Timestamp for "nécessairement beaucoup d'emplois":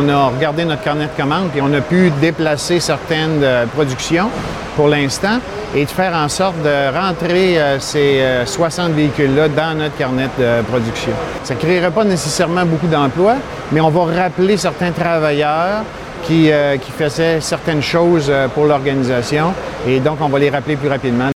12.04-13.38